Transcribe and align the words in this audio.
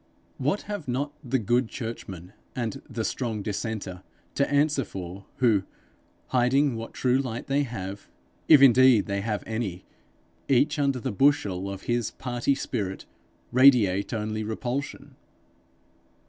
What 0.39 0.63
have 0.63 0.87
not 0.87 1.13
the 1.23 1.37
'good 1.37 1.67
church 1.69 2.07
man' 2.07 2.33
and 2.55 2.81
the 2.89 3.03
'strong 3.05 3.43
dissenter' 3.43 4.01
to 4.33 4.49
answer 4.51 4.83
for, 4.83 5.27
who, 5.35 5.61
hiding 6.29 6.75
what 6.75 6.95
true 6.95 7.19
light 7.19 7.45
they 7.45 7.61
have, 7.61 8.09
if 8.47 8.63
indeed 8.63 9.05
they 9.05 9.21
have 9.21 9.43
any, 9.45 9.85
each 10.47 10.79
under 10.79 10.99
the 10.99 11.11
bushel 11.11 11.69
of 11.69 11.83
his 11.83 12.09
party 12.09 12.55
spirit, 12.55 13.05
radiate 13.51 14.11
only 14.11 14.41
repulsion! 14.41 15.17